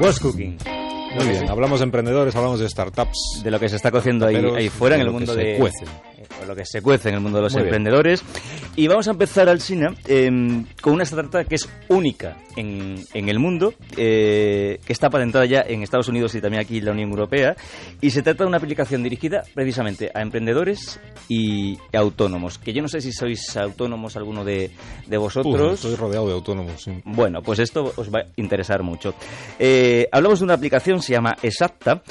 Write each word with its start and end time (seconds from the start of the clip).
What's 0.00 0.20
Cooking. 0.20 0.58
Muy 1.16 1.28
bien, 1.28 1.48
hablamos 1.48 1.80
de 1.80 1.84
emprendedores, 1.84 2.36
hablamos 2.36 2.60
de 2.60 2.68
startups. 2.68 3.40
De 3.42 3.50
lo 3.50 3.58
que 3.58 3.68
se 3.68 3.76
está 3.76 3.90
cociendo 3.90 4.26
ahí, 4.26 4.36
ahí 4.36 4.68
fuera 4.68 4.94
en 4.94 5.00
de 5.00 5.06
el 5.06 5.12
mundo 5.12 5.34
que 5.34 5.40
se 5.40 5.46
de... 5.48 5.58
lo 6.48 6.56
que 6.56 6.64
se 6.64 6.82
cuece 6.82 7.10
en 7.10 7.14
el 7.16 7.20
mundo 7.20 7.38
de 7.38 7.42
los 7.44 7.52
Muy 7.52 7.62
bien. 7.62 7.74
emprendedores. 7.74 8.24
Y 8.76 8.86
vamos 8.88 9.06
a 9.08 9.12
empezar, 9.12 9.48
Alsina, 9.48 9.94
eh, 10.06 10.28
con 10.80 10.94
una 10.94 11.02
startup 11.04 11.46
que 11.46 11.56
es 11.56 11.68
única 11.88 12.36
en, 12.56 12.96
en 13.14 13.28
el 13.28 13.38
mundo, 13.38 13.74
eh, 13.96 14.80
que 14.84 14.92
está 14.92 15.10
patentada 15.10 15.44
ya 15.46 15.60
en 15.66 15.82
Estados 15.82 16.08
Unidos 16.08 16.34
y 16.34 16.40
también 16.40 16.62
aquí 16.62 16.78
en 16.78 16.84
la 16.86 16.92
Unión 16.92 17.10
Europea. 17.10 17.56
Y 18.00 18.10
se 18.10 18.22
trata 18.22 18.44
de 18.44 18.48
una 18.48 18.56
aplicación 18.58 19.02
dirigida 19.02 19.42
precisamente 19.54 20.10
a 20.14 20.22
emprendedores 20.22 21.00
y 21.28 21.76
autónomos. 21.92 22.58
Que 22.58 22.72
yo 22.72 22.82
no 22.82 22.88
sé 22.88 23.00
si 23.00 23.12
sois 23.12 23.56
autónomos 23.56 24.16
alguno 24.16 24.44
de, 24.44 24.70
de 25.06 25.16
vosotros. 25.18 25.74
estoy 25.74 25.94
rodeado 25.96 26.26
de 26.28 26.32
autónomos. 26.34 26.82
sí. 26.82 26.92
Bueno, 27.04 27.42
pues 27.42 27.58
esto 27.58 27.92
os 27.96 28.08
va 28.12 28.20
a 28.20 28.26
interesar 28.36 28.82
mucho. 28.82 29.14
Eh, 29.58 30.08
hablamos 30.12 30.38
de 30.40 30.44
una 30.44 30.54
aplicación, 30.54 31.02
se 31.02 31.12
llama 31.12 31.36
Exacta, 31.42 32.02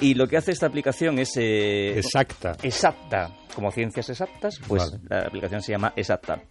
y 0.00 0.14
lo 0.14 0.26
que 0.28 0.36
hace 0.36 0.52
esta 0.52 0.66
aplicación 0.66 1.18
es... 1.18 1.32
eh, 1.36 1.98
Exacta. 1.98 2.56
exacta, 2.62 3.30
como 3.54 3.70
ciencias 3.70 4.08
exactas, 4.10 4.60
pues 4.66 4.90
Vale. 4.90 5.02
la 5.08 5.26
aplicación 5.28 5.62
se 5.62 5.72
llama 5.72 5.92
Exacta. 5.96 6.42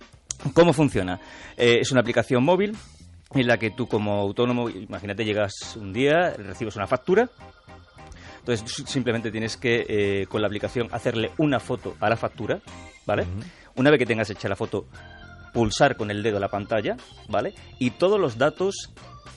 ¿Cómo 0.53 0.73
funciona? 0.73 1.19
Eh, 1.57 1.77
es 1.81 1.91
una 1.91 2.01
aplicación 2.01 2.43
móvil 2.43 2.75
en 3.33 3.47
la 3.47 3.57
que 3.57 3.71
tú 3.71 3.87
como 3.87 4.13
autónomo, 4.21 4.69
imagínate, 4.69 5.25
llegas 5.25 5.75
un 5.75 5.91
día, 5.93 6.31
recibes 6.37 6.75
una 6.75 6.87
factura, 6.87 7.29
entonces 8.39 8.83
simplemente 8.87 9.31
tienes 9.31 9.57
que 9.57 9.85
eh, 9.87 10.25
con 10.27 10.41
la 10.41 10.47
aplicación 10.47 10.87
hacerle 10.91 11.31
una 11.37 11.59
foto 11.59 11.95
a 11.99 12.09
la 12.09 12.15
factura, 12.17 12.59
¿vale? 13.05 13.25
Una 13.75 13.89
vez 13.89 13.99
que 13.99 14.05
tengas 14.05 14.29
hecha 14.29 14.47
la 14.47 14.55
foto, 14.55 14.87
pulsar 15.53 15.97
con 15.97 16.11
el 16.11 16.21
dedo 16.21 16.39
la 16.39 16.49
pantalla, 16.49 16.95
¿vale? 17.27 17.53
Y 17.79 17.91
todos 17.91 18.19
los 18.19 18.37
datos 18.37 18.91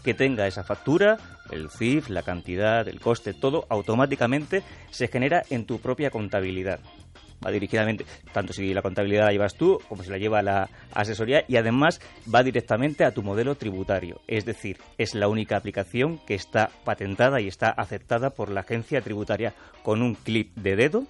que 0.05 0.15
tenga 0.15 0.47
esa 0.47 0.65
factura, 0.65 1.16
el 1.51 1.70
CIF, 1.70 2.10
la 2.10 2.23
cantidad, 2.23 2.87
el 2.88 3.01
coste, 3.01 3.34
todo 3.34 3.66
automáticamente 3.69 4.62
se 4.91 5.09
genera 5.09 5.42
en 5.51 5.64
tu 5.64 5.80
propia 5.80 6.11
contabilidad. 6.11 6.80
Va 7.45 7.53
dirigidamente, 7.53 8.05
tanto 8.33 8.53
si 8.53 8.75
la 8.75 8.83
contabilidad 8.83 9.27
la 9.27 9.33
llevas 9.33 9.55
tú 9.55 9.80
como 9.89 10.03
si 10.03 10.11
la 10.11 10.19
lleva 10.19 10.42
la 10.42 10.69
asesoría 10.92 11.45
y 11.47 11.56
además 11.56 12.00
va 12.33 12.42
directamente 12.42 13.05
a 13.05 13.12
tu 13.12 13.22
modelo 13.22 13.55
tributario. 13.55 14.20
Es 14.27 14.45
decir, 14.45 14.78
es 14.98 15.14
la 15.14 15.28
única 15.28 15.56
aplicación 15.56 16.19
que 16.27 16.34
está 16.34 16.70
patentada 16.84 17.41
y 17.41 17.47
está 17.47 17.70
aceptada 17.70 18.30
por 18.30 18.50
la 18.50 18.61
agencia 18.61 19.00
tributaria 19.02 19.55
con 19.84 20.02
un 20.02 20.14
clic 20.14 20.52
de 20.55 20.75
dedo 20.75 21.05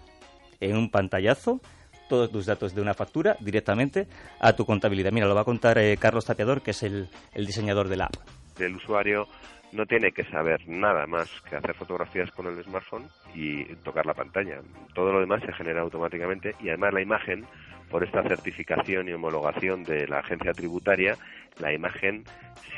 en 0.61 0.77
un 0.77 0.91
pantallazo 0.91 1.61
todos 2.09 2.31
tus 2.31 2.47
datos 2.47 2.75
de 2.75 2.83
una 2.83 2.95
factura 2.95 3.37
directamente 3.41 4.07
a 4.41 4.55
tu 4.55 4.65
contabilidad. 4.65 5.13
Mira, 5.13 5.27
lo 5.27 5.35
va 5.35 5.43
a 5.43 5.45
contar 5.45 5.79
eh, 5.79 5.97
Carlos 5.99 6.25
Tapiador, 6.25 6.63
que 6.63 6.73
es 6.73 6.83
el, 6.83 7.09
el 7.35 7.47
diseñador 7.47 7.89
de 7.89 7.97
la 7.97 8.07
app. 8.07 8.38
El 8.67 8.77
usuario 8.77 9.27
no 9.73 9.87
tiene 9.87 10.13
que 10.13 10.25
saber 10.25 10.67
nada 10.67 11.07
más 11.07 11.29
que 11.43 11.57
hacer 11.57 11.75
fotografías 11.75 12.31
con 12.33 12.47
el 12.47 12.63
smartphone 12.65 13.09
y 13.35 13.65
tocar 13.77 14.07
la 14.07 14.15
pantalla. 14.15 14.61
Todo 14.95 15.13
lo 15.13 15.21
demás 15.21 15.43
se 15.43 15.53
genera 15.53 15.83
automáticamente 15.83 16.55
y 16.61 16.69
además 16.69 16.95
la 16.95 17.03
imagen, 17.03 17.47
por 17.91 18.05
esta 18.05 18.23
certificación 18.23 19.09
y 19.09 19.13
homologación 19.13 19.85
de 19.85 20.07
la 20.09 20.21
agencia 20.21 20.53
tributaria, 20.53 21.17
la 21.59 21.73
imagen 21.73 22.25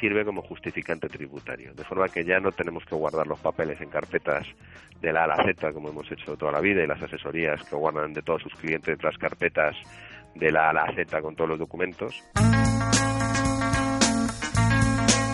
sirve 0.00 0.24
como 0.24 0.42
justificante 0.42 1.08
tributario. 1.08 1.74
De 1.74 1.84
forma 1.84 2.08
que 2.08 2.24
ya 2.24 2.40
no 2.40 2.52
tenemos 2.52 2.84
que 2.84 2.94
guardar 2.94 3.26
los 3.26 3.38
papeles 3.40 3.80
en 3.80 3.90
carpetas 3.90 4.46
de 5.00 5.12
la 5.12 5.24
A 5.24 5.34
a 5.34 5.44
Z, 5.44 5.72
como 5.72 5.90
hemos 5.90 6.10
hecho 6.10 6.36
toda 6.36 6.52
la 6.52 6.60
vida, 6.60 6.82
y 6.82 6.86
las 6.86 7.02
asesorías 7.02 7.62
que 7.64 7.76
guardan 7.76 8.12
de 8.12 8.22
todos 8.22 8.42
sus 8.42 8.54
clientes 8.54 9.02
las 9.02 9.16
carpetas 9.18 9.76
de 10.34 10.50
la 10.50 10.70
A 10.70 10.84
a 10.84 10.94
Z 10.94 11.20
con 11.20 11.36
todos 11.36 11.50
los 11.50 11.58
documentos. 11.58 12.22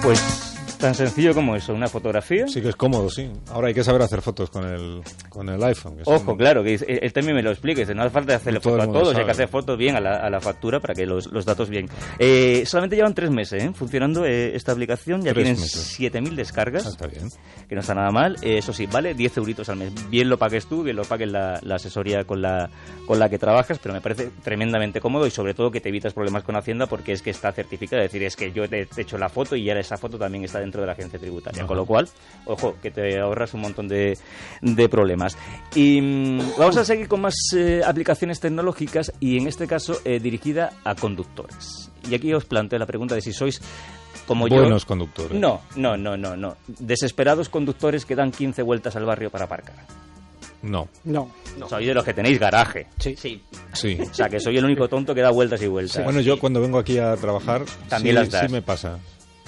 Pues 0.07 0.46
tan 0.87 0.95
sencillo 0.95 1.35
como 1.35 1.57
eso, 1.57 1.75
una 1.75 1.89
fotografía. 1.89 2.47
Sí 2.49 2.61
que 2.63 2.69
es 2.69 2.77
cómodo, 2.77 3.11
sí. 3.11 3.31
Ahora 3.51 3.69
hay 3.69 3.75
que 3.75 3.83
saber 3.85 4.03
hacer 4.03 4.23
fotos 4.23 4.51
con 4.51 4.65
el, 4.67 5.03
con 5.29 5.49
el 5.49 5.63
iPhone. 5.65 5.97
que 5.97 6.03
Ojo, 6.07 6.37
claro, 6.37 6.63
que 6.63 6.71
dice- 6.71 6.87
él 7.03 7.13
también 7.13 7.37
me 7.37 7.43
lo 7.43 7.51
explica. 7.51 7.81
Dice, 7.81 7.95
no 7.95 8.03
hace 8.03 8.11
falta 8.11 8.37
hacerle 8.37 8.61
Todo 8.61 8.75
foto 8.75 8.85
el 8.85 8.91
a 8.91 8.93
todos, 8.93 9.09
hay 9.09 9.15
que 9.15 9.21
sabe. 9.23 9.33
hacer 9.33 9.49
fotos 9.49 9.79
bien 9.79 9.97
a 9.97 10.01
la, 10.01 10.17
a 10.17 10.31
la 10.31 10.41
factura 10.41 10.81
para 10.81 10.95
que 10.95 11.07
los, 11.07 11.27
los 11.33 11.45
datos 11.45 11.69
bien. 11.69 11.89
Eh, 12.19 12.63
solamente 12.67 12.97
llevan 12.97 13.15
tres 13.15 13.31
meses 13.31 13.63
¿eh? 13.65 13.71
funcionando 13.75 14.25
eh, 14.25 14.55
esta 14.55 14.73
aplicación, 14.73 15.23
ya 15.23 15.33
Tres 15.33 15.45
tienen 15.45 15.61
meses. 15.61 15.99
7.000 15.99 16.35
descargas. 16.35 16.87
Ah, 16.87 16.91
está 16.91 17.07
bien. 17.07 17.29
que 17.69 17.75
no 17.75 17.81
está 17.81 17.95
nada 17.95 18.11
mal. 18.11 18.37
Eh, 18.43 18.59
eso 18.59 18.73
sí, 18.73 18.87
vale 18.87 19.15
10 19.15 19.37
euritos 19.39 19.69
al 19.69 19.77
mes. 19.77 19.93
Bien 20.11 20.29
lo 20.29 20.39
pagues 20.39 20.67
tú, 20.67 20.83
bien 20.83 20.97
lo 20.97 21.03
pagues 21.05 21.31
la, 21.31 21.59
la 21.63 21.75
asesoría 21.77 22.25
con 22.25 22.41
la, 22.43 22.71
con 23.07 23.19
la 23.19 23.29
que 23.29 23.39
trabajas, 23.39 23.79
pero 23.83 23.95
me 23.95 24.01
parece 24.01 24.31
tremendamente 24.43 25.01
cómodo 25.01 25.27
y 25.27 25.31
sobre 25.31 25.55
todo 25.55 25.71
que 25.71 25.81
te 25.81 25.89
evitas 25.89 26.13
problemas 26.15 26.45
con 26.45 26.57
Hacienda 26.57 26.87
porque 26.87 27.13
es 27.13 27.23
que 27.23 27.31
está 27.31 27.53
certificado. 27.53 28.03
Es 28.03 28.13
decir, 28.13 28.23
es 28.27 28.37
que 28.37 28.53
yo 28.53 28.69
te, 28.69 28.87
te 28.87 29.01
he 29.01 29.03
hecho 29.03 29.19
la 29.19 29.29
foto 29.29 29.57
y 29.57 29.69
ahora 29.69 29.81
esa 29.81 29.97
foto 29.97 30.19
también 30.19 30.45
está 30.45 30.61
dentro 30.61 30.76
de 30.81 30.87
la 30.87 30.93
agencia 30.93 31.19
tributaria. 31.19 31.67
Con 31.67 31.77
lo 31.77 31.87
cual, 31.87 32.09
ojo, 32.45 32.77
que 32.83 32.91
te 32.91 33.19
ahorras 33.19 33.55
un 33.55 33.61
montón 33.63 33.89
de, 33.89 34.17
de 34.61 34.89
problemas. 34.89 35.37
Y 35.75 36.01
mm, 36.01 36.41
vamos 36.59 36.77
a 36.77 36.85
seguir 36.85 37.09
con 37.09 37.21
más 37.21 37.35
eh, 37.57 37.81
aplicaciones 37.85 38.41
tecnológicas 38.41 39.13
y 39.21 39.39
en 39.39 39.47
este 39.47 39.67
caso 39.67 40.01
eh, 40.05 40.19
dirigida 40.21 40.73
a 40.85 40.95
conductores. 40.95 41.91
Y 42.09 42.15
aquí 42.15 42.33
os 42.33 42.45
planteo 42.45 42.79
la 42.79 42.87
pregunta 42.87 43.15
de 43.15 43.21
si 43.21 43.33
sois 43.33 43.61
como 44.27 44.49
yo. 44.49 44.57
Buenos 44.57 44.85
conductores. 44.85 45.39
No, 45.39 45.61
no, 45.77 45.97
no, 45.97 46.17
no, 46.17 46.37
no. 46.37 46.57
Desesperados 46.67 47.49
conductores 47.49 48.05
que 48.05 48.15
dan 48.15 48.31
15 48.33 48.63
vueltas 48.63 48.97
al 48.97 49.05
barrio 49.05 49.31
para 49.31 49.45
aparcar. 49.45 49.77
No. 50.63 50.89
No. 51.05 51.31
Soy 51.69 51.87
de 51.87 51.95
los 51.95 52.05
que 52.05 52.13
tenéis 52.13 52.39
garaje. 52.41 52.87
Sí. 52.99 53.15
Sí. 53.17 53.41
Sí. 53.73 53.99
O 54.01 54.13
sea, 54.15 54.29
que 54.29 54.41
soy 54.41 54.57
el 54.57 54.65
único 54.65 54.89
tonto 54.89 55.15
que 55.15 55.21
da 55.21 55.31
vueltas 55.31 55.63
y 55.63 55.69
vueltas. 55.69 56.03
Bueno, 56.03 56.21
yo 56.21 56.39
cuando 56.41 56.61
vengo 56.61 56.79
aquí 56.79 56.99
a 56.99 57.15
trabajar, 57.17 57.63
También 57.89 58.17
sí, 58.17 58.21
las 58.21 58.31
das. 58.31 58.47
sí 58.47 58.53
me 58.53 58.63
pasa. 58.63 58.99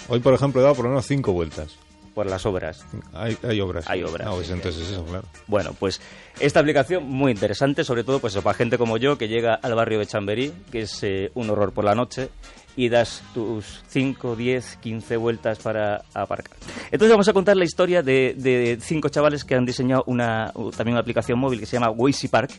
Hoy, 0.08 0.20
por 0.20 0.34
ejemplo, 0.34 0.60
he 0.60 0.64
dado 0.64 0.74
por 0.74 0.84
lo 0.84 0.90
menos 0.90 1.06
cinco 1.06 1.32
vueltas. 1.32 1.76
Por 2.14 2.26
las 2.26 2.44
obras. 2.46 2.84
Hay, 3.12 3.38
hay 3.44 3.60
obras. 3.60 3.84
Hay 3.88 4.02
obras, 4.02 4.26
Ah, 4.28 4.32
pues 4.34 4.48
sí, 4.48 4.52
entonces 4.52 4.82
es 4.82 4.90
eso, 4.90 5.04
claro. 5.04 5.24
Bueno, 5.46 5.72
pues 5.78 6.00
esta 6.40 6.58
aplicación 6.58 7.04
muy 7.08 7.30
interesante, 7.30 7.84
sobre 7.84 8.02
todo 8.02 8.18
pues 8.18 8.34
para 8.36 8.54
gente 8.54 8.76
como 8.76 8.96
yo 8.96 9.16
que 9.18 9.28
llega 9.28 9.54
al 9.54 9.74
barrio 9.74 10.00
de 10.00 10.06
Chamberí, 10.06 10.52
que 10.72 10.80
es 10.80 10.98
eh, 11.04 11.30
un 11.34 11.48
horror 11.50 11.72
por 11.72 11.84
la 11.84 11.94
noche, 11.94 12.30
y 12.74 12.88
das 12.88 13.22
tus 13.34 13.82
5, 13.88 14.34
10, 14.34 14.78
15 14.80 15.16
vueltas 15.16 15.58
para 15.58 16.02
aparcar. 16.14 16.56
Entonces 16.90 17.10
vamos 17.10 17.28
a 17.28 17.32
contar 17.32 17.56
la 17.56 17.64
historia 17.64 18.02
de, 18.02 18.78
cinco 18.80 19.08
chavales 19.08 19.44
que 19.44 19.54
han 19.54 19.64
diseñado 19.64 20.04
una, 20.06 20.52
también 20.76 20.92
una 20.94 21.00
aplicación 21.00 21.38
móvil 21.38 21.60
que 21.60 21.66
se 21.66 21.76
llama 21.76 21.90
Wazy 21.90 22.28
Park. 22.28 22.50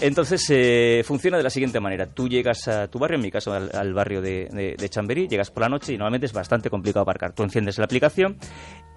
Entonces 0.00 0.44
eh, 0.50 1.02
funciona 1.04 1.36
de 1.36 1.42
la 1.42 1.50
siguiente 1.50 1.80
manera. 1.80 2.06
Tú 2.06 2.28
llegas 2.28 2.68
a 2.68 2.88
tu 2.88 2.98
barrio, 2.98 3.16
en 3.16 3.22
mi 3.22 3.30
caso 3.30 3.52
al, 3.52 3.94
barrio 3.94 4.20
de, 4.20 4.76
de- 4.78 4.88
Chamberí, 4.88 5.26
llegas 5.28 5.50
por 5.50 5.62
la 5.62 5.68
noche 5.68 5.92
y 5.92 5.96
normalmente 5.96 6.26
es 6.26 6.32
bastante 6.32 6.70
complicado 6.70 7.02
aparcar. 7.02 7.32
Tú 7.32 7.42
enciendes 7.42 7.78
la 7.78 7.84
aplicación 7.86 8.36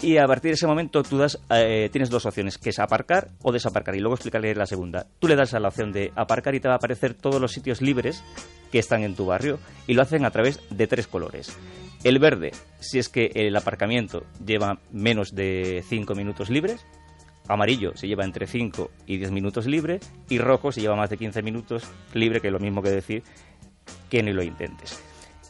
y 0.02 0.18
a 0.18 0.28
partir 0.28 0.52
de 0.52 0.56
ese 0.56 0.68
momento 0.68 1.02
tú 1.02 1.20
eh, 1.50 1.90
tienes 1.92 2.10
dos 2.10 2.26
opciones, 2.26 2.58
que 2.58 2.70
es 2.70 2.80
aparcar 2.80 3.30
o 3.42 3.52
desaparcar. 3.52 3.96
Y 3.96 4.00
luego 4.00 4.16
explicaré 4.16 4.54
la 4.54 4.66
segunda. 4.66 5.08
Tú 5.20 5.28
le 5.28 5.36
das 5.36 5.54
a 5.54 5.60
la 5.60 5.70
opción 5.70 5.92
de 5.92 6.12
aparcar 6.16 6.54
y 6.56 6.60
te 6.60 6.68
va 6.68 6.76
a 6.76 6.78
aparecer 6.78 7.14
todos 7.16 7.42
los 7.42 7.52
sitios 7.52 7.82
libres 7.82 8.24
que 8.72 8.80
están 8.80 9.04
en 9.04 9.16
tu 9.16 9.26
barrio 9.26 9.60
y 9.88 9.94
lo 9.94 10.02
hacen 10.02 10.26
a 10.26 10.32
través 10.32 10.60
de 10.70 10.88
tres 10.88 11.08
colores. 11.08 11.58
El 12.04 12.20
verde, 12.20 12.52
si 12.80 13.00
es 13.00 13.10
que 13.10 13.32
el 13.34 13.56
aparcamiento 13.56 14.26
lleva 14.46 14.80
menos 14.92 15.34
de 15.34 15.84
5 15.88 16.16
minutos 16.16 16.50
libres. 16.50 16.86
Amarillo 17.48 17.96
si 17.96 18.08
lleva 18.08 18.26
entre 18.26 18.46
5 18.46 18.92
y 19.06 19.18
10 19.18 19.32
minutos 19.32 19.66
libre. 19.66 20.00
Y 20.30 20.38
rojo 20.38 20.72
si 20.72 20.82
lleva 20.82 20.96
más 20.96 21.10
de 21.10 21.18
15 21.18 21.42
minutos 21.42 21.84
libre, 22.14 22.40
que 22.40 22.48
es 22.48 22.54
lo 22.54 22.60
mismo 22.60 22.82
que 22.82 22.90
decir 22.90 23.24
que 24.10 24.24
ni 24.24 24.32
lo 24.32 24.44
intentes. 24.44 25.02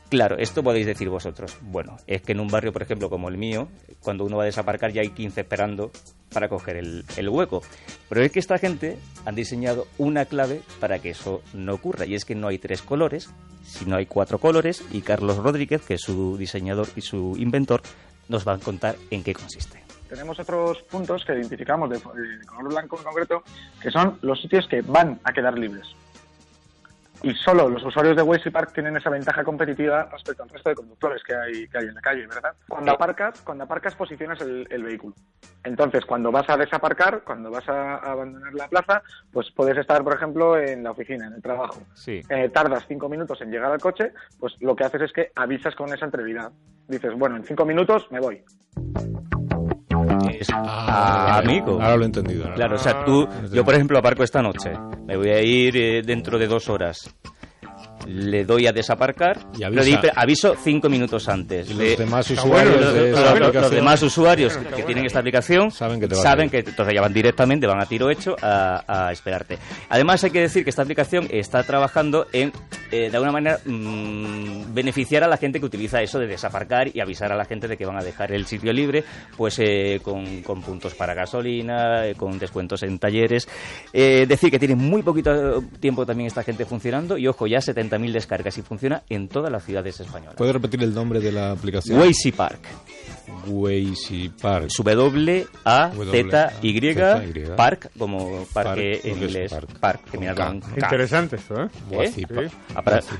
Claro, 0.09 0.37
esto 0.37 0.63
podéis 0.63 0.85
decir 0.85 1.09
vosotros. 1.09 1.57
Bueno, 1.61 1.97
es 2.07 2.21
que 2.21 2.31
en 2.31 2.39
un 2.39 2.47
barrio, 2.47 2.71
por 2.71 2.81
ejemplo, 2.81 3.09
como 3.09 3.27
el 3.27 3.37
mío, 3.37 3.67
cuando 3.99 4.23
uno 4.23 4.37
va 4.37 4.43
a 4.43 4.45
desaparcar 4.45 4.93
ya 4.93 5.01
hay 5.01 5.09
15 5.09 5.41
esperando 5.41 5.91
para 6.31 6.47
coger 6.47 6.77
el, 6.77 7.03
el 7.17 7.27
hueco. 7.27 7.61
Pero 8.07 8.21
es 8.23 8.31
que 8.31 8.39
esta 8.39 8.57
gente 8.57 8.97
han 9.25 9.35
diseñado 9.35 9.85
una 9.97 10.23
clave 10.23 10.61
para 10.79 10.99
que 10.99 11.09
eso 11.09 11.41
no 11.53 11.73
ocurra. 11.73 12.05
Y 12.05 12.15
es 12.15 12.23
que 12.23 12.35
no 12.35 12.47
hay 12.47 12.57
tres 12.57 12.81
colores, 12.81 13.29
sino 13.63 13.97
hay 13.97 14.05
cuatro 14.05 14.39
colores. 14.39 14.81
Y 14.91 15.01
Carlos 15.01 15.37
Rodríguez, 15.37 15.81
que 15.81 15.95
es 15.95 16.01
su 16.01 16.37
diseñador 16.37 16.87
y 16.95 17.01
su 17.01 17.35
inventor, 17.37 17.81
nos 18.29 18.47
va 18.47 18.53
a 18.53 18.59
contar 18.59 18.95
en 19.11 19.23
qué 19.23 19.33
consiste. 19.33 19.83
Tenemos 20.07 20.39
otros 20.39 20.83
puntos 20.83 21.25
que 21.25 21.33
identificamos 21.33 21.89
de, 21.89 21.97
de 21.97 22.45
color 22.45 22.69
blanco 22.71 22.97
en 22.97 23.03
concreto, 23.03 23.43
que 23.81 23.91
son 23.91 24.17
los 24.21 24.41
sitios 24.41 24.65
que 24.69 24.81
van 24.81 25.19
a 25.25 25.33
quedar 25.33 25.59
libres. 25.59 25.85
Y 27.23 27.33
solo 27.33 27.67
los 27.67 27.83
usuarios 27.83 28.15
de 28.15 28.21
Waze 28.21 28.51
Park 28.51 28.73
tienen 28.73 28.95
esa 28.95 29.09
ventaja 29.09 29.43
competitiva 29.43 30.07
respecto 30.11 30.43
al 30.43 30.49
resto 30.49 30.69
de 30.69 30.75
conductores 30.75 31.23
que 31.23 31.35
hay, 31.35 31.67
que 31.67 31.77
hay 31.77 31.85
en 31.85 31.95
la 31.95 32.01
calle, 32.01 32.27
¿verdad? 32.27 32.53
Cuando 32.67 32.91
aparcas, 32.91 33.41
cuando 33.41 33.63
aparcas 33.63 33.95
posicionas 33.95 34.39
el, 34.41 34.67
el 34.69 34.83
vehículo. 34.83 35.15
Entonces, 35.63 36.05
cuando 36.05 36.31
vas 36.31 36.49
a 36.49 36.57
desaparcar, 36.57 37.23
cuando 37.23 37.49
vas 37.49 37.67
a, 37.67 37.95
a 37.95 38.11
abandonar 38.11 38.53
la 38.53 38.67
plaza, 38.67 39.01
pues 39.31 39.51
puedes 39.55 39.77
estar, 39.77 40.03
por 40.03 40.13
ejemplo, 40.13 40.57
en 40.57 40.83
la 40.83 40.91
oficina, 40.91 41.27
en 41.27 41.33
el 41.33 41.41
trabajo. 41.41 41.81
Sí. 41.93 42.21
Eh, 42.29 42.49
tardas 42.49 42.85
cinco 42.87 43.09
minutos 43.09 43.41
en 43.41 43.51
llegar 43.51 43.71
al 43.71 43.81
coche, 43.81 44.13
pues 44.39 44.53
lo 44.61 44.75
que 44.75 44.83
haces 44.83 45.01
es 45.01 45.11
que 45.11 45.31
avisas 45.35 45.75
con 45.75 45.91
esa 45.93 46.05
entrevista. 46.05 46.51
Dices, 46.87 47.13
bueno, 47.17 47.35
en 47.35 47.43
cinco 47.43 47.65
minutos 47.65 48.07
me 48.11 48.19
voy. 48.19 48.43
Es 50.39 50.47
Ah, 50.51 51.39
amigo. 51.43 51.73
Ahora 51.81 51.97
lo 51.97 52.03
he 52.03 52.05
entendido. 52.05 52.43
ahora. 52.43 52.55
Claro, 52.55 52.75
o 52.75 52.79
sea, 52.79 53.03
tú, 53.05 53.27
yo 53.51 53.63
por 53.65 53.73
ejemplo 53.73 53.97
aparco 53.97 54.23
esta 54.23 54.41
noche, 54.41 54.71
me 55.05 55.15
voy 55.17 55.29
a 55.29 55.41
ir 55.41 55.75
eh, 55.77 56.01
dentro 56.03 56.37
de 56.37 56.47
dos 56.47 56.69
horas. 56.69 57.13
Le 58.07 58.45
doy 58.45 58.67
a 58.67 58.71
desaparcar, 58.73 59.39
Y 59.57 59.63
aviso 59.63 60.55
cinco 60.63 60.89
minutos 60.89 61.27
antes. 61.29 61.69
Y 61.69 61.73
los 61.73 61.97
demás 61.97 62.29
usuarios 62.31 62.75
bueno, 62.75 62.91
de 62.93 63.11
los, 63.11 63.19
esa 63.19 63.19
los- 63.19 63.39
los 63.39 63.47
aplicación 63.47 63.75
demás 63.75 64.03
usuarios 64.03 64.57
que 64.75 64.83
tienen 64.83 65.05
esta 65.05 65.19
aplicación 65.19 65.71
Saben 65.71 65.99
que 65.99 66.07
te 66.07 66.15
saben 66.15 66.49
caer. 66.49 66.63
que 66.63 66.69
entonces 66.71 66.95
ya 66.95 67.01
van 67.01 67.13
directamente, 67.13 67.67
van 67.67 67.81
a 67.81 67.85
tiro 67.85 68.09
hecho 68.09 68.35
a, 68.41 68.83
a 69.07 69.11
esperarte. 69.11 69.57
Además 69.89 70.23
hay 70.23 70.31
que 70.31 70.41
decir 70.41 70.63
que 70.63 70.69
esta 70.69 70.81
aplicación 70.83 71.27
está 71.29 71.63
trabajando 71.63 72.27
en, 72.31 72.51
eh, 72.91 73.09
de 73.09 73.17
alguna 73.17 73.31
manera, 73.33 73.59
mm, 73.65 74.73
beneficiar 74.73 75.23
a 75.23 75.27
la 75.27 75.37
gente 75.37 75.59
que 75.59 75.65
utiliza 75.65 76.01
eso 76.01 76.19
de 76.19 76.27
desaparcar 76.27 76.89
y 76.95 76.99
avisar 77.01 77.31
a 77.31 77.35
la 77.35 77.45
gente 77.45 77.67
de 77.67 77.77
que 77.77 77.85
van 77.85 77.97
a 77.97 78.03
dejar 78.03 78.31
el 78.31 78.45
sitio 78.45 78.71
libre, 78.73 79.03
pues 79.35 79.59
eh, 79.59 79.99
con, 80.03 80.41
con 80.43 80.61
puntos 80.61 80.93
para 80.95 81.13
gasolina, 81.13 82.05
eh, 82.07 82.15
con 82.15 82.37
descuentos 82.39 82.83
en 82.83 82.99
talleres. 82.99 83.47
Eh, 83.93 84.25
decir 84.27 84.51
que 84.51 84.59
tiene 84.59 84.75
muy 84.75 85.01
poquito 85.03 85.61
tiempo 85.79 86.05
también 86.05 86.27
esta 86.27 86.43
gente 86.43 86.65
funcionando 86.65 87.17
y 87.17 87.27
ojo, 87.27 87.47
ya 87.47 87.59
70.000 87.97 88.11
descargas 88.11 88.57
y 88.57 88.61
funciona 88.61 89.03
en 89.09 89.27
todas 89.27 89.51
las 89.51 89.63
ciudades 89.63 89.99
españolas. 89.99 90.35
¿Puedes 90.35 90.53
repetir 90.53 90.83
el 90.83 90.93
nombre 90.93 91.19
de 91.19 91.31
la 91.31 91.51
aplicación? 91.51 91.99
Wazy 91.99 92.31
Park. 92.31 92.59
Wazy 93.47 94.29
Park. 94.41 94.67
W 94.77 95.47
A 95.65 95.91
Z 95.91 96.53
Y 96.61 96.79
W-A-Z-Y. 96.79 97.55
Park 97.55 97.89
como 97.97 98.45
parque 98.53 99.01
en 99.03 99.23
inglés 99.23 99.53
park. 99.79 100.01
Interesante 100.13 101.35
esto, 101.37 101.55
¿eh? 101.63 101.67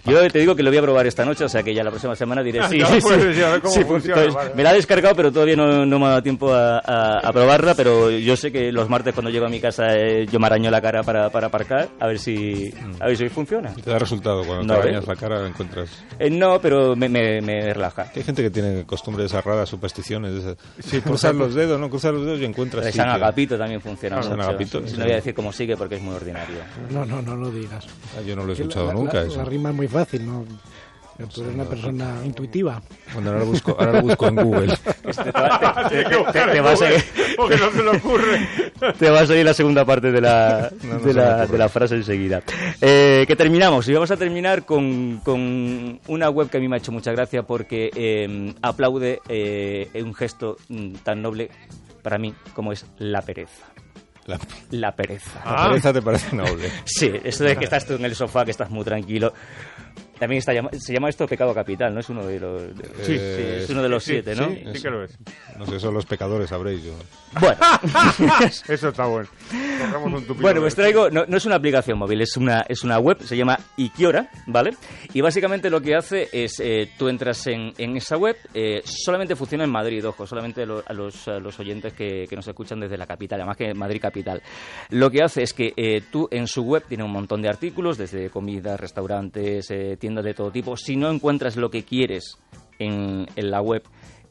Yo 0.06 0.28
te 0.30 0.40
digo 0.40 0.56
que 0.56 0.64
lo 0.64 0.70
voy 0.70 0.78
a 0.78 0.82
probar 0.82 1.08
esta 1.08 1.26
noche, 1.26 1.44
o 1.46 1.50
sea 1.50 1.64
que 1.64 1.74
ya 1.74 1.84
la 1.84 1.90
próxima 1.92 2.16
semana 2.16 2.42
diré 2.44 2.60
Ah, 2.60 2.70
sí, 2.70 2.80
vale. 2.80 4.54
Me 4.56 4.64
la 4.64 4.72
he 4.74 4.76
descargado, 4.76 5.16
pero 5.16 5.32
todavía 5.32 5.56
no, 5.56 5.86
no 5.86 6.00
me 6.00 6.06
ha 6.06 6.10
dado 6.10 6.24
tiempo 6.24 6.54
a, 6.54 6.78
a- 6.80 7.20
a 7.28 7.34
probarla, 7.34 7.76
pero 7.76 8.10
yo 8.12 8.36
sé 8.36 8.52
que 8.52 8.72
los 8.72 8.90
martes 8.90 9.14
cuando 9.14 9.30
llego 9.32 9.46
a 9.46 9.50
mi 9.50 9.60
casa 9.60 9.94
eh, 9.96 10.26
yo 10.32 10.40
me 10.40 10.48
araño 10.48 10.72
la 10.72 10.82
cara 10.82 11.04
para, 11.04 11.30
para 11.30 11.48
aparcar, 11.48 11.90
a 12.00 12.08
ver 12.08 12.20
si 12.20 12.74
a 13.00 13.08
ver 13.08 13.18
si 13.18 13.30
funciona. 13.30 13.74
Y 13.76 13.82
te 13.82 13.90
da 13.92 14.00
resultado 14.00 14.44
cuando 14.46 14.64
No, 14.64 14.74
te 14.74 14.80
¿eh? 14.80 14.84
arañas 14.92 15.08
la 15.08 15.16
cara 15.16 15.48
encuentras 15.48 15.90
Eh, 16.20 16.30
no, 16.30 16.60
pero 16.62 16.96
me, 16.96 17.10
me, 17.10 17.42
me 17.42 17.74
relaja. 17.74 18.12
hay 18.16 18.24
gente 18.24 18.42
que 18.44 18.50
tiene 18.50 18.86
costumbres 18.86 19.32
raras 19.32 19.70
supersticiones 19.70 19.97
de 20.32 20.40
esas. 20.40 21.04
cruzar 21.04 21.34
los 21.36 21.54
dedos 21.54 21.80
no 21.80 21.90
cruzar 21.90 22.14
los 22.14 22.26
dedos 22.26 22.40
y 22.40 22.46
encuentras 22.46 22.86
El 22.86 22.94
San. 22.94 23.10
Agapito 23.10 23.58
también 23.58 23.82
funciona 23.82 24.22
San 24.22 24.32
mucho. 24.38 24.50
Agapito, 24.50 24.82
No 24.82 24.88
sí. 24.88 24.96
voy 24.98 25.12
a 25.12 25.16
decir 25.16 25.34
cómo 25.34 25.52
sigue 25.52 25.76
porque 25.78 25.96
es 25.96 26.02
muy 26.02 26.16
ordinario. 26.16 26.58
No, 26.92 27.06
no, 27.06 27.22
no 27.22 27.36
lo 27.36 27.50
digas. 27.52 27.86
Ah, 28.18 28.22
yo 28.22 28.36
no 28.36 28.44
lo 28.44 28.52
he 28.52 28.56
escuchado 28.56 28.88
la, 28.88 28.94
nunca 28.94 29.14
la- 29.16 29.24
eso 29.24 29.38
la 29.38 29.46
rima 29.46 29.70
es 29.70 29.76
muy 29.76 29.88
fácil, 29.88 30.26
¿no? 30.26 30.46
Pero 31.18 31.30
Tú 31.30 31.42
eres 31.42 31.56
una 31.56 31.64
persona 31.66 32.16
intuitiva. 32.24 32.80
bueno 33.14 33.30
ahora 33.30 33.40
lo 33.42 33.46
busco 33.48 33.76
ahora 33.80 33.92
lo 33.94 34.02
busco 34.04 34.28
en 34.28 34.36
Google 34.36 34.74
Este, 35.08 35.24
te, 35.24 35.32
va- 35.32 35.88
te- 35.90 36.04
te- 36.04 36.10
te- 36.32 36.52
te 36.52 36.62
va 36.62 36.72
a 36.72 36.76
seguir, 36.76 37.04
Porque 37.38 37.56
no 37.58 37.72
se 37.72 37.84
le 37.84 37.90
ocurre. 37.90 38.48
te 39.00 39.10
va 39.10 39.20
a 39.22 39.26
seguir 39.26 39.46
la 39.46 39.54
segunda 39.54 39.84
parte 39.86 40.12
de 40.12 40.22
la, 40.22 40.70
No, 40.84 40.94
no 40.96 41.00
de 41.00 41.14
la, 41.14 41.46
de 41.48 41.58
la 41.58 41.70
frase 41.70 41.96
enseguida. 41.96 42.44
Eh, 42.82 43.24
que 43.28 43.36
terminamos. 43.36 43.88
Y 43.88 43.94
vamos 43.94 44.12
a 44.12 44.18
terminar 44.18 44.66
con, 44.66 45.22
con 45.24 46.00
una 46.08 46.30
web 46.30 46.50
que 46.50 46.58
a 46.58 46.60
mí 46.60 46.68
me 46.68 46.76
ha 46.76 46.80
hecho 46.80 46.92
mucha 46.92 47.12
gracia 47.14 47.44
porque 47.44 47.90
eh, 47.96 48.54
aplaude 48.62 49.22
eh, 49.30 49.90
un 50.04 50.14
gesto 50.14 50.58
mm, 50.68 50.96
tan 51.04 51.22
noble 51.22 51.50
para 52.04 52.18
mí 52.18 52.34
como 52.54 52.74
es 52.74 52.86
la 53.00 53.22
pereza. 53.22 53.66
la, 54.26 54.38
La 54.72 54.92
pereza. 54.96 55.42
la 55.46 55.70
pereza 55.70 55.94
te 55.94 56.02
parece 56.02 56.36
noble 56.36 56.70
Sí, 56.86 57.12
eso 57.24 57.44
de 57.46 57.56
que 57.56 57.64
estás 57.64 57.86
tú 57.86 57.94
en 57.94 58.04
el 58.06 58.14
sofá, 58.14 58.44
que 58.46 58.52
estás 58.52 58.70
muy 58.70 58.84
tranquilo. 58.84 59.34
También 60.20 60.40
está 60.40 60.52
se 60.80 60.94
llama 60.94 61.10
esto 61.10 61.28
pecado 61.28 61.54
capital, 61.54 61.94
¿no? 61.94 62.00
Es 62.00 62.10
uno 62.10 62.26
de 62.26 62.40
los, 62.40 62.62
de- 62.78 63.04
Sí. 63.06 63.16
es 63.20 63.70
uno 63.70 63.84
de 63.84 63.90
los 63.90 64.04
Sí, 64.04 64.12
siete, 64.14 64.36
¿no? 64.36 64.50
Sí, 64.50 64.64
sí 64.76 64.82
que 64.82 64.90
lo 64.90 65.04
es. 65.04 65.18
no 65.58 65.66
sé 65.66 65.80
son 65.80 65.94
los 65.94 66.06
pecadores 66.06 66.50
sabréis 66.50 66.84
yo 66.84 66.94
Bueno, 67.40 67.58
Eso 68.68 68.90
está 68.90 69.06
bueno. 69.06 69.28
Un 70.04 70.26
bueno, 70.42 70.62
pues 70.62 70.76
traigo, 70.76 71.10
no, 71.10 71.26
no 71.28 71.38
es 71.38 71.46
una 71.46 71.56
aplicación 71.56 71.98
móvil, 71.98 72.22
es 72.22 72.36
una, 72.38 72.66
es 72.68 72.84
una 72.84 73.00
web, 73.00 73.22
se 73.22 73.36
llama 73.38 73.58
Ikiora, 73.78 74.30
¿vale? 74.48 74.76
Y 75.14 75.22
básicamente 75.22 75.70
lo 75.70 75.82
que 75.82 75.96
hace 75.96 76.28
es, 76.32 76.60
eh, 76.60 76.90
tú 76.98 77.08
entras 77.10 77.46
en, 77.48 77.74
en 77.78 77.98
esa 77.98 78.18
web, 78.18 78.36
eh, 78.54 78.82
solamente 78.86 79.36
funciona 79.36 79.64
en 79.64 79.72
Madrid, 79.72 80.06
ojo, 80.08 80.26
solamente 80.26 80.66
lo- 80.66 80.84
a, 80.86 80.94
los, 80.94 81.28
a 81.28 81.40
los 81.40 81.60
oyentes 81.60 81.94
que, 81.94 82.26
que 82.30 82.36
nos 82.36 82.48
escuchan 82.48 82.80
desde 82.80 82.98
la 82.98 83.06
capital, 83.06 83.40
además 83.42 83.58
que 83.58 83.74
Madrid 83.74 84.02
capital. 84.02 84.42
Lo 84.90 85.10
que 85.12 85.22
hace 85.24 85.44
es 85.44 85.54
que 85.54 85.74
eh, 85.76 86.02
tú 86.12 86.28
en 86.32 86.48
su 86.48 86.64
web 86.64 86.84
tiene 86.88 87.04
un 87.04 87.12
montón 87.12 87.42
de 87.42 87.50
artículos, 87.50 87.98
desde 87.98 88.30
comida, 88.30 88.78
restaurantes, 88.78 89.70
eh, 89.72 89.98
tiendas 90.08 90.26
de 90.26 90.34
todo 90.34 90.52
tipo. 90.52 90.78
Si 90.78 90.96
no 90.96 91.10
encuentras 91.12 91.56
lo 91.58 91.70
que 91.70 91.84
quieres 91.84 92.38
en, 92.80 93.26
en 93.36 93.52
la 93.52 93.62
web, 93.62 93.84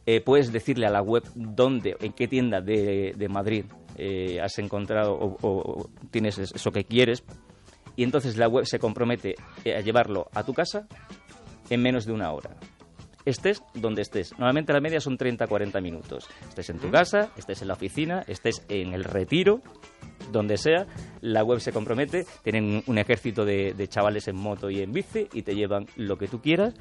eh, 0.07 0.21
puedes 0.21 0.53
decirle 0.53 0.87
a 0.87 0.91
la 0.91 1.03
web 1.03 1.23
dónde, 1.35 1.97
en 2.01 2.13
qué 2.13 2.29
tienda 2.29 2.61
de, 2.61 3.13
de 3.17 3.29
Madrid 3.29 3.65
eh, 3.99 4.41
has 4.41 4.59
encontrado 4.59 5.15
o, 5.15 5.37
o- 5.43 5.91
tienes 6.11 6.39
es- 6.39 6.53
eso 6.55 6.71
que 6.71 6.85
quieres 6.85 7.25
y 7.97 8.03
entonces 8.05 8.37
la 8.37 8.47
web 8.49 8.67
se 8.67 8.79
compromete 8.79 9.35
eh, 9.65 9.75
a 9.75 9.81
llevarlo 9.81 10.29
a 10.35 10.45
tu 10.45 10.53
casa 10.55 10.87
en 11.71 11.83
menos 11.83 12.05
de 12.07 12.13
una 12.13 12.31
hora. 12.33 12.51
Estés 13.25 13.61
donde 13.75 14.03
estés. 14.03 14.31
Normalmente 14.39 14.73
la 14.73 14.81
media 14.81 15.01
son 15.01 15.19
30-40 15.19 15.83
minutos. 15.83 16.29
Estés 16.49 16.71
en 16.71 16.79
tu 16.79 16.91
casa, 16.93 17.31
estés 17.37 17.61
en 17.63 17.69
la 17.69 17.75
oficina, 17.75 18.23
estés 18.29 18.65
en 18.69 18.93
el 18.95 19.03
retiro, 19.03 19.63
donde 20.33 20.59
sea, 20.59 20.87
la 21.21 21.43
web 21.45 21.61
se 21.61 21.73
compromete, 21.73 22.27
tienen 22.43 22.83
un 22.87 22.99
ejército 22.99 23.45
de, 23.45 23.75
de 23.75 23.89
chavales 23.89 24.29
en 24.29 24.37
moto 24.37 24.71
y 24.71 24.81
en 24.83 24.93
bici 24.93 25.29
y 25.33 25.43
te 25.43 25.55
llevan 25.55 25.87
lo 25.97 26.19
que 26.19 26.29
tú 26.29 26.41
quieras 26.41 26.75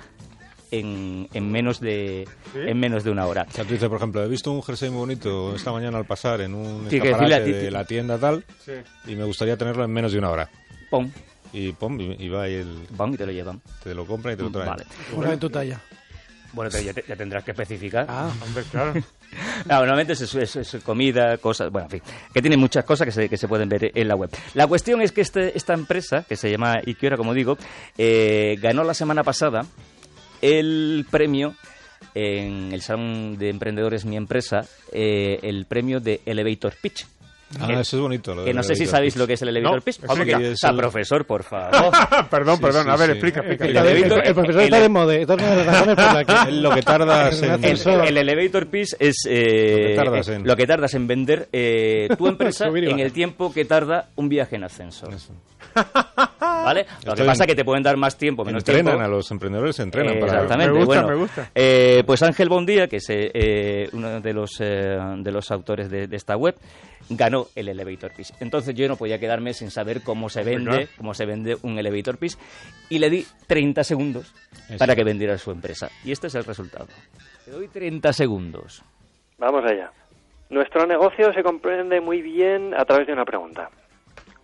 en, 0.71 1.27
en 1.33 1.51
menos 1.51 1.79
de 1.79 2.27
¿Sí? 2.53 2.59
en 2.65 2.79
menos 2.79 3.03
de 3.03 3.11
una 3.11 3.27
hora. 3.27 3.45
o 3.47 3.51
sea 3.51 3.63
tú 3.63 3.73
dices 3.73 3.87
por 3.87 3.97
ejemplo 3.97 4.23
he 4.23 4.27
visto 4.27 4.51
un 4.51 4.63
jersey 4.63 4.89
muy 4.89 4.99
bonito 4.99 5.55
esta 5.55 5.71
mañana 5.71 5.97
al 5.99 6.05
pasar 6.05 6.41
en 6.41 6.55
un 6.55 6.87
que 6.87 6.97
escaparate 6.97 7.53
de 7.53 7.71
la 7.71 7.85
tienda 7.85 8.17
tal 8.17 8.43
Sí. 8.65 8.71
y 9.05 9.15
me 9.15 9.23
gustaría 9.25 9.55
tenerlo 9.57 9.83
en 9.85 9.91
menos 9.91 10.11
de 10.11 10.17
una 10.17 10.31
hora 10.31 10.49
Pum, 10.89 11.09
y 11.53 11.71
pum 11.73 11.99
y 12.01 12.15
y 12.25 12.29
va 12.29 12.49
y 12.49 12.55
el, 12.55 12.87
van 12.91 13.13
y 13.13 13.17
te 13.17 13.25
lo 13.27 13.31
llevan. 13.31 13.61
te 13.83 13.93
lo 13.93 14.05
compra 14.05 14.33
y 14.33 14.35
te 14.37 14.43
lo 14.43 14.49
trae 14.51 14.67
Vale. 14.67 14.85
Una 15.13 15.33
en 15.33 15.39
tu 15.39 15.49
talla. 15.49 15.79
Bueno, 16.53 16.71
pero 16.71 16.83
ya, 16.83 16.93
te- 16.93 17.03
ya 17.07 17.15
tendrás 17.17 17.43
que 17.43 17.51
especificar. 17.51 18.05
Ah, 18.09 18.31
Hombre, 18.45 18.63
claro. 18.71 18.93
No, 19.65 19.77
normalmente 19.79 20.13
es, 20.13 20.21
es- 20.35 20.55
es 20.55 20.77
comida, 20.83 21.37
cosas, 21.37 21.71
bueno, 21.71 21.87
en 21.87 21.91
fin, 21.91 22.01
que 22.33 22.41
tiene 22.41 22.55
muchas 22.57 22.83
cosas 22.85 23.05
que 23.05 23.11
se, 23.11 23.29
que 23.29 23.37
se 23.37 23.47
pueden 23.47 23.67
ver 23.67 23.91
en 23.93 24.07
la 24.07 24.15
web. 24.15 24.29
La 24.53 24.67
cuestión 24.67 25.01
es 25.01 25.11
que 25.11 25.21
este- 25.21 25.57
esta 25.57 25.73
empresa, 25.73 26.23
que 26.27 26.35
se 26.35 26.49
llama 26.51 26.75
Ikiora, 26.85 27.17
como 27.17 27.33
digo, 27.33 27.57
eh, 27.97 28.57
ganó 28.61 28.83
la 28.83 28.93
semana 28.93 29.23
pasada 29.23 29.65
el 30.41 31.05
premio 31.09 31.55
en 32.13 32.71
el 32.71 32.81
Salón 32.81 33.37
de 33.37 33.49
Emprendedores 33.49 34.05
Mi 34.05 34.15
Empresa, 34.17 34.61
eh, 34.91 35.39
el 35.41 35.65
premio 35.65 35.99
de 35.99 36.21
Elevator 36.25 36.73
Pitch. 36.81 37.07
Ah 37.59 37.67
Que- 37.67 37.73
eso 37.79 37.95
es 37.97 38.01
bonito 38.01 38.33
lo 38.35 38.43
Que 38.43 38.53
no 38.53 38.63
sé 38.63 38.75
si 38.75 38.83
elevator 38.83 38.97
sabéis 38.97 39.13
pitch. 39.13 39.19
lo 39.21 39.27
que 39.27 39.33
es 39.33 39.41
el 39.43 39.49
Elevator 39.49 39.75
No, 39.77 39.81
Pitch. 39.83 39.95
sí, 39.95 40.01
Hombre, 40.07 40.25
sí, 40.25 40.37
que- 40.39 40.51
es 40.51 40.63
el- 40.63 40.75
profesor, 40.75 41.25
por 41.25 41.43
favor. 41.43 41.71
perdón, 42.29 42.55
Sí, 42.57 42.61
perdón. 42.63 42.83
sí, 42.85 42.89
a 42.89 42.95
ver, 42.95 43.05
sí. 43.07 43.11
explica, 43.13 43.39
explica. 43.41 43.65
El 43.65 43.77
el, 43.77 43.77
el- 43.77 44.03
elevator- 44.03 44.21
el 44.27 44.33
profesor 44.33 44.61
el- 44.61 44.65
está 44.65 44.79
de 44.81 44.89
moda. 44.89 45.13
Lo 46.51 46.71
que 46.71 46.81
tardas 46.81 47.41
en 47.43 47.63
El- 47.63 48.17
elevator 48.17 48.67
pitch 48.67 48.95
es 48.99 49.15
eh, 49.29 49.77
Lo 49.81 49.87
que 49.87 49.95
tardas 49.95 50.27
en- 50.29 50.47
lo 50.47 50.55
que 50.55 50.67
tardas 50.67 50.93
en 50.95 51.07
vender 51.07 51.49
eh, 51.53 52.09
tu 52.17 52.27
empresa 52.27 52.65
en 52.67 52.99
el 52.99 53.11
tiempo 53.11 53.53
que 53.53 53.65
tarda 53.65 54.09
un 54.15 54.27
viaje 54.29 54.55
en 54.55 54.63
ascensor. 54.63 55.13
Eso. 55.13 55.33
¿Vale? 56.65 56.85
Lo 57.05 57.13
que 57.15 57.23
pasa 57.23 57.43
es 57.43 57.47
que 57.47 57.55
te 57.55 57.63
pueden 57.63 57.83
dar 57.83 57.95
más 57.97 58.17
tiempo, 58.17 58.43
menos 58.43 58.61
entrenan 58.61 58.85
tiempo. 58.85 59.03
a 59.03 59.07
los 59.07 59.29
emprendedores 59.31 59.75
se 59.75 59.83
entrenan 59.83 60.15
Eh, 60.17 60.19
para 60.19 60.33
Exactamente. 60.33 60.73
Me 60.73 60.79
gusta, 60.79 61.01
bueno, 61.01 61.07
me 61.07 61.15
gusta. 61.23 61.51
eh, 61.55 62.03
pues 62.05 62.23
Ángel 62.23 62.49
Bondía, 62.49 62.87
que 62.87 62.97
es 62.97 63.05
eh, 63.09 63.87
uno 63.93 64.19
de 64.19 64.33
los, 64.33 64.51
eh, 64.59 64.97
de 65.17 65.31
los 65.31 65.51
autores 65.51 65.89
de, 65.89 66.07
de 66.07 66.15
esta 66.17 66.35
web, 66.35 66.55
ganó 67.09 67.45
el 67.55 67.69
elevator 67.69 68.11
pitch. 68.15 68.31
Entonces 68.39 68.73
yo 68.75 68.87
no 68.87 68.95
podía 68.97 69.19
quedarme 69.19 69.53
sin 69.53 69.69
saber 69.69 70.01
cómo 70.01 70.27
se 70.27 70.43
vende, 70.43 70.71
claro. 70.71 70.87
cómo 70.97 71.13
se 71.13 71.25
vende 71.25 71.55
un 71.61 71.77
elevator 71.77 72.17
pitch 72.17 72.35
y 72.89 72.97
le 72.99 73.09
di 73.11 73.25
30 73.47 73.83
segundos 73.83 74.33
Eso. 74.67 74.77
para 74.79 74.95
que 74.95 75.03
vendiera 75.03 75.37
su 75.37 75.51
empresa. 75.51 75.89
Y 76.03 76.11
este 76.11 76.27
es 76.27 76.35
el 76.35 76.43
resultado. 76.43 76.87
Te 77.45 77.51
doy 77.51 77.67
30 77.67 78.11
segundos. 78.11 78.81
Vamos 79.37 79.63
allá. 79.65 79.91
Nuestro 80.49 80.87
negocio 80.87 81.31
se 81.33 81.43
comprende 81.43 81.99
muy 82.01 82.21
bien 82.21 82.73
a 82.75 82.85
través 82.85 83.05
de 83.07 83.13
una 83.13 83.25
pregunta. 83.25 83.69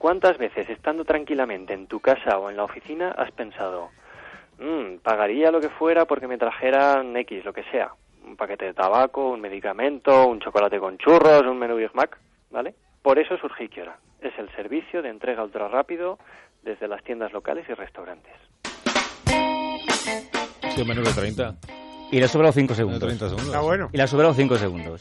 ¿Cuántas 0.02 0.40
veces, 0.40 0.68
estando 0.68 1.06
tranquilamente 1.06 1.76
en 1.76 1.86
tu 1.86 2.00
casa 2.00 2.40
o 2.40 2.50
en 2.50 2.58
la 2.58 2.64
oficina, 2.64 3.12
has 3.12 3.30
pensado, 3.34 3.92
"Mm, 4.58 4.96
pagaría 5.04 5.52
lo 5.52 5.62
que 5.62 5.70
fuera 5.70 6.06
porque 6.06 6.26
me 6.28 6.40
trajeran 6.40 7.16
X, 7.18 7.46
lo 7.46 7.54
que 7.54 7.62
sea? 7.66 7.92
Un 8.26 8.36
paquete 8.36 8.66
de 8.66 8.74
tabaco, 8.74 9.30
un 9.30 9.40
medicamento, 9.40 10.26
un 10.26 10.40
chocolate 10.40 10.80
con 10.80 10.98
churros, 10.98 11.44
un 11.44 11.60
menú 11.60 11.76
Big 11.76 11.94
Mac, 11.94 12.18
¿vale? 12.50 12.74
Por 13.04 13.20
eso 13.20 13.38
surge 13.38 13.66
Ikiora. 13.66 13.96
Es 14.22 14.34
el 14.40 14.50
servicio 14.56 15.04
de 15.04 15.10
entrega 15.10 15.44
ultra 15.44 15.68
rápido 15.68 16.18
desde 16.64 16.88
las 16.88 17.04
tiendas 17.04 17.32
locales 17.32 17.70
y 17.70 17.74
restaurantes. 17.76 18.34
Sí, 20.72 20.84
menos 20.84 21.06
de 21.16 21.22
30 21.22 21.54
Y 22.12 22.18
le 22.18 22.26
ha 22.26 22.28
sobrado 22.28 22.52
5 22.54 22.74
de 22.74 22.78
segundos. 22.78 23.00
30 23.02 23.26
segundos 23.30 23.48
Está 23.50 23.62
bueno. 23.62 23.90
Y 23.94 23.98
le 23.98 24.04
ha 24.04 24.08
sobrado 24.08 24.34
5 24.34 24.56
segundos. 24.58 25.00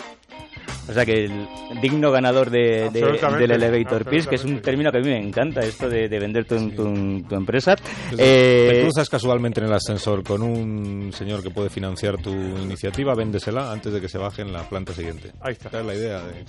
O 0.88 0.92
sea 0.92 1.04
que 1.04 1.24
el 1.26 1.46
digno 1.80 2.10
ganador 2.10 2.50
de, 2.50 2.90
de- 2.90 3.18
del 3.38 3.50
elevator 3.52 4.04
pitch, 4.04 4.26
que 4.26 4.34
es 4.34 4.44
un 4.44 4.60
término 4.60 4.90
que 4.90 4.98
a 4.98 5.00
mí 5.00 5.08
me 5.08 5.18
encanta, 5.18 5.60
esto 5.60 5.88
de, 5.88 6.08
de 6.08 6.18
vender 6.18 6.44
tu, 6.46 6.56
tu- 6.70 7.22
tu 7.28 7.34
empresa. 7.36 7.76
Pues 8.08 8.20
Eh, 8.20 8.68
te 8.72 8.82
cruzas 8.82 9.08
casualmente 9.08 9.60
en 9.60 9.66
el 9.66 9.72
ascensor 9.72 10.24
con 10.24 10.42
un 10.42 11.12
señor 11.12 11.42
que 11.42 11.50
puede 11.50 11.70
financiar 11.70 12.16
tu 12.18 12.30
iniciativa, 12.32 13.14
véndesela 13.14 13.70
antes 13.70 13.92
de 13.92 14.00
que 14.00 14.08
se 14.08 14.18
baje 14.18 14.42
en 14.42 14.52
la 14.52 14.68
planta 14.68 14.92
siguiente. 14.92 15.30
Ahí 15.40 15.52
está. 15.52 15.68
Esa 15.68 15.80
es 15.80 15.86
la 15.86 15.94
idea. 15.94 16.18
De, 16.24 16.44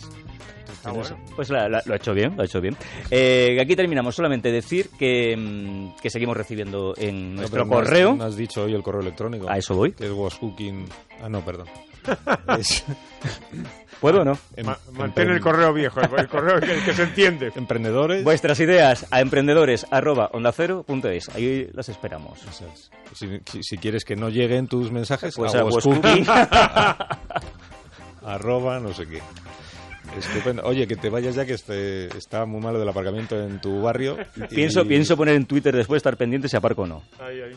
Ah, 0.84 0.92
bueno. 0.94 1.16
Pues 1.36 1.50
la- 1.52 1.70
la- 1.70 1.84
lo 1.86 1.94
ha 1.94 1.98
hecho 1.98 2.12
bien, 2.14 2.36
lo 2.36 2.42
ha 2.42 2.46
hecho 2.46 2.60
bien. 2.60 2.76
Eh, 3.12 3.56
aquí 3.62 3.76
terminamos. 3.76 4.16
Solamente 4.16 4.52
decir 4.52 4.90
que, 4.98 5.36
mm, 5.38 5.98
que 6.02 6.10
seguimos 6.10 6.36
recibiendo 6.36 6.96
en 6.98 7.36
No, 7.36 7.42
nuestro 7.42 7.66
no 7.66 7.74
has- 7.78 7.84
correo. 7.86 8.16
No 8.16 8.24
has 8.24 8.36
dicho 8.36 8.64
hoy 8.64 8.74
el 8.74 8.82
correo 8.82 9.02
electrónico. 9.02 9.48
A 9.48 9.58
eso 9.60 9.76
voy. 9.76 9.92
Que 9.92 10.06
es 10.06 10.12
wascooking... 10.12 10.86
Ah, 11.22 11.30
no, 11.30 11.42
perdón. 11.46 11.68
Es- 12.58 12.84
¿Puedo 14.02 14.22
o 14.22 14.26
no? 14.26 14.38
em- 14.58 14.66
Ma- 14.66 14.78
mantén 14.94 15.30
el 15.30 15.40
correo 15.40 15.72
viejo, 15.74 16.02
el, 16.02 16.10
el 16.20 16.28
correo 16.28 16.60
que, 16.60 16.76
que 16.84 16.94
se 16.94 17.04
entiende. 17.04 17.52
Emprendedores... 17.56 18.24
Vuestras 18.24 18.60
ideas 18.60 19.06
a 19.12 19.22
emprendedores.ondacero.es. 19.22 21.30
Ahí 21.36 21.70
las 21.74 21.88
esperamos. 21.88 22.40
Es. 22.44 22.90
Si, 23.14 23.28
si- 23.50 23.64
si 23.64 23.78
quieres 23.78 24.04
que 24.04 24.16
no 24.16 24.30
lleguen 24.30 24.68
tus 24.68 24.92
mensajes, 24.92 25.36
Pues 25.36 25.54
a 25.56 25.64
wascooking. 25.64 26.26
arroba 28.26 28.80
no 28.80 28.94
sé 28.94 29.08
qué. 29.08 29.22
Estupendo. 30.18 30.64
Oye, 30.66 30.88
que 30.88 30.96
te 30.98 31.10
vayas 31.10 31.36
ya 31.36 31.46
que 31.46 31.54
este, 31.54 32.08
está 32.18 32.46
muy 32.46 32.60
malo 32.60 32.80
del 32.80 32.90
aparcamiento 32.90 33.42
en 33.42 33.62
tu 33.62 33.82
barrio. 33.82 34.18
y- 34.36 34.42
pienso, 34.54 34.86
pienso 34.86 35.16
poner 35.16 35.36
en 35.36 35.46
Twitter 35.46 35.74
después 35.76 35.98
estar 35.98 36.18
pendiente 36.18 36.50
si 36.50 36.58
aparco 36.58 36.82
o 36.84 36.88
no. 36.88 37.04
Ahí, 37.20 37.42
ahí. 37.42 37.54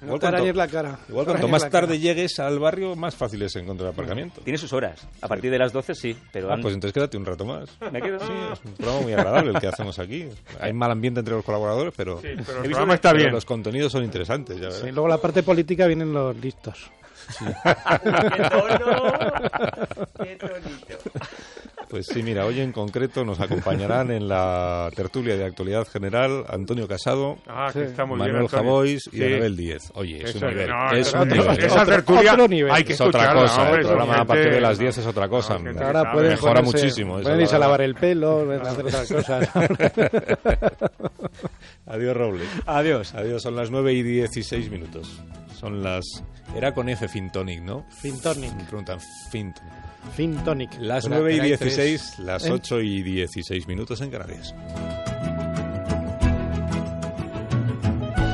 Igual 0.00 0.20
cuanto- 0.20 0.36
arañes 0.36 0.54
la 0.56 0.68
cara. 0.68 0.98
Igual 1.08 1.26
No 1.26 1.32
cuanto 1.32 1.48
más 1.48 1.62
la 1.62 1.70
tarde 1.70 1.88
cara. 1.88 1.98
llegues 2.00 2.38
al 2.38 2.58
barrio, 2.60 2.94
más 2.94 3.16
fácil 3.16 3.42
es 3.42 3.56
encontrar 3.56 3.90
aparcamiento. 3.90 4.40
Tiene 4.42 4.58
sus 4.58 4.72
horas. 4.72 5.06
A 5.20 5.28
partir 5.28 5.50
de 5.50 5.58
las 5.58 5.72
12 5.72 5.94
sí, 5.94 6.16
pero 6.32 6.52
Ah, 6.52 6.56
pues 6.60 6.74
entonces 6.74 6.92
quédate 6.94 7.16
un 7.16 7.26
rato 7.26 7.44
más. 7.44 7.68
me 7.92 8.00
quedo. 8.00 8.18
Sí, 8.20 8.32
es 8.52 8.60
un 8.64 8.72
programa 8.74 9.00
muy 9.02 9.12
agradable 9.12 9.50
el 9.52 9.58
que 9.60 9.66
hacemos 9.66 9.98
aquí. 9.98 10.28
Hay 10.60 10.72
mal 10.72 10.90
ambiente 10.92 11.20
entre 11.20 11.34
los 11.34 11.44
colaboradores, 11.44 11.92
pero, 11.96 12.20
Sí, 12.20 12.28
pero 12.46 12.58
el 12.62 12.70
programa 12.70 12.94
está 12.94 13.10
pero 13.10 13.22
bien. 13.24 13.34
los 13.34 13.44
contenidos 13.44 13.90
son 13.92 14.04
interesantes. 14.04 14.58
Ya. 14.60 14.70
Sí, 14.70 14.90
luego 14.92 15.08
la 15.08 15.18
parte 15.18 15.42
política 15.42 15.86
vienen 15.86 16.12
los 16.12 16.36
listos. 16.36 16.90
Pues 21.88 22.04
sí, 22.06 22.22
mira, 22.22 22.44
hoy 22.44 22.60
en 22.60 22.70
concreto 22.70 23.24
nos 23.24 23.40
acompañarán 23.40 24.10
en 24.10 24.28
la 24.28 24.90
tertulia 24.94 25.38
de 25.38 25.46
actualidad 25.46 25.86
general 25.88 26.44
Antonio 26.50 26.86
Casado, 26.86 27.38
Ah, 27.46 27.70
que 27.72 27.80
Sí. 27.80 27.84
está 27.86 28.04
muy 28.04 28.16
bien. 28.18 28.32
Manuel. 28.32 28.48
Javois 28.48 29.06
y 29.06 29.10
Sí. 29.16 29.24
Anabel 29.24 29.56
Díez. 29.56 29.90
Oye, 29.94 30.22
es 30.22 30.34
Eso, 30.34 30.44
un 30.46 30.52
nivel. 30.52 30.68
no, 30.68 30.86
es 30.92 30.92
un 30.92 30.98
esa- 30.98 31.24
nivel. 31.24 31.64
Esa 31.64 31.82
Otro- 31.82 31.94
tertulia 31.94 32.32
otro 32.34 32.48
nivel. 32.48 32.72
hay 32.72 32.84
que 32.84 32.92
Es 32.92 33.00
otra 33.00 33.32
cosa, 33.32 33.62
hombre, 33.62 33.80
el 33.80 33.86
programa 33.86 34.20
a 34.20 34.24
partir 34.26 34.50
de 34.52 34.60
las 34.60 34.78
10 34.78 34.98
es 34.98 35.06
otra 35.06 35.28
cosa. 35.28 35.56
que 35.58 35.82
Ahora 35.82 36.12
pueden 36.12 36.30
Mejora 36.32 36.60
ponerse- 36.60 36.76
muchísimo, 36.82 37.20
Pueden 37.20 37.40
irse 37.40 37.56
a 37.56 37.58
lavar 37.58 37.80
el 37.80 37.94
pelo, 37.94 38.42
pueden 38.44 38.66
hacer 38.66 38.84
otras 38.84 39.10
cosas. 39.12 39.48
Adiós, 41.86 42.16
Robles. 42.16 42.48
Adiós. 42.66 43.14
Adiós, 43.14 43.42
son 43.42 43.56
las 43.56 43.70
9 43.70 43.92
y 43.94 44.02
16 44.02 44.70
minutos. 44.70 45.20
Son 45.58 45.82
las... 45.82 46.22
Era 46.54 46.72
con 46.72 46.88
F 46.88 47.08
Fintonic, 47.08 47.60
¿no? 47.62 47.84
Fintonic. 47.90 48.52
Me 48.54 48.64
preguntan, 48.64 48.98
Fintonic. 49.30 49.72
Fintonic. 50.14 50.74
Las 50.78 51.04
Era- 51.06 51.16
9 51.16 51.32
y 51.32 51.36
era 51.36 51.44
16, 51.46 52.18
las 52.20 52.46
¿Eh? 52.46 52.52
8 52.52 52.80
y 52.80 53.02
16 53.02 53.66
minutos 53.66 54.00
en 54.00 54.10
Canarias. 54.10 54.54